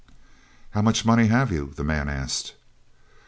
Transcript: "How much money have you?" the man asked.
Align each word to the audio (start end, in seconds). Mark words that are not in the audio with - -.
"How 0.71 0.81
much 0.81 1.05
money 1.05 1.27
have 1.27 1.51
you?" 1.51 1.73
the 1.75 1.83
man 1.83 2.09
asked. 2.09 2.55